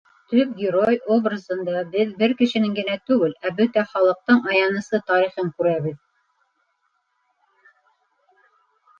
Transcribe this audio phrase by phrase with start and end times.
[0.31, 5.99] Төп герой образында беҙ бер кешенең генә түгел, ә бөтә халыҡтың аяныслы тарихын күрәбеҙ.